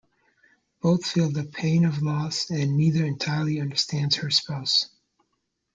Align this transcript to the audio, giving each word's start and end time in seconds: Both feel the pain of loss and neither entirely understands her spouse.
Both 0.81 1.05
feel 1.05 1.29
the 1.31 1.43
pain 1.43 1.85
of 1.85 2.01
loss 2.01 2.49
and 2.49 2.75
neither 2.75 3.05
entirely 3.05 3.61
understands 3.61 4.15
her 4.15 4.31
spouse. 4.31 4.87